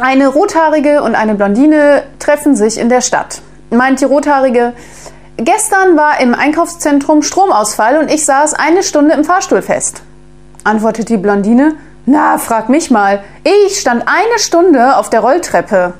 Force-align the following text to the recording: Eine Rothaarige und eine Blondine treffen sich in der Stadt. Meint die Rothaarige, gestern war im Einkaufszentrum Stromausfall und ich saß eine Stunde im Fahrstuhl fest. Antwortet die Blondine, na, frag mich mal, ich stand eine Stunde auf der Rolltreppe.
Eine 0.00 0.28
Rothaarige 0.28 1.02
und 1.02 1.16
eine 1.16 1.34
Blondine 1.34 2.04
treffen 2.20 2.54
sich 2.54 2.78
in 2.78 2.88
der 2.88 3.00
Stadt. 3.00 3.42
Meint 3.70 4.00
die 4.00 4.04
Rothaarige, 4.04 4.72
gestern 5.36 5.96
war 5.96 6.20
im 6.20 6.34
Einkaufszentrum 6.34 7.22
Stromausfall 7.22 7.98
und 7.98 8.08
ich 8.08 8.24
saß 8.24 8.54
eine 8.54 8.84
Stunde 8.84 9.14
im 9.14 9.24
Fahrstuhl 9.24 9.60
fest. 9.60 10.02
Antwortet 10.62 11.08
die 11.08 11.16
Blondine, 11.16 11.74
na, 12.06 12.38
frag 12.38 12.68
mich 12.68 12.92
mal, 12.92 13.24
ich 13.42 13.80
stand 13.80 14.04
eine 14.06 14.38
Stunde 14.38 14.96
auf 14.96 15.10
der 15.10 15.18
Rolltreppe. 15.18 15.94